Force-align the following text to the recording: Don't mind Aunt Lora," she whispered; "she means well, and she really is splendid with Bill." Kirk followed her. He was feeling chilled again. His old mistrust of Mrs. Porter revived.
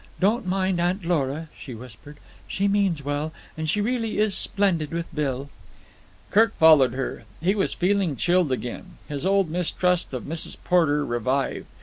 Don't 0.19 0.47
mind 0.47 0.81
Aunt 0.81 1.05
Lora," 1.05 1.47
she 1.55 1.75
whispered; 1.75 2.17
"she 2.47 2.67
means 2.67 3.03
well, 3.05 3.31
and 3.55 3.69
she 3.69 3.79
really 3.81 4.17
is 4.17 4.33
splendid 4.33 4.89
with 4.91 5.05
Bill." 5.13 5.51
Kirk 6.31 6.55
followed 6.57 6.93
her. 6.93 7.25
He 7.39 7.53
was 7.53 7.75
feeling 7.75 8.15
chilled 8.15 8.51
again. 8.51 8.97
His 9.07 9.27
old 9.27 9.51
mistrust 9.51 10.11
of 10.15 10.23
Mrs. 10.23 10.57
Porter 10.63 11.05
revived. 11.05 11.67